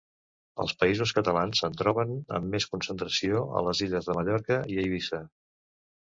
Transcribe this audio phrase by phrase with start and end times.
[0.63, 5.21] Als Països Catalans se'n troben amb més concentració a les illes de Mallorca i Eivissa.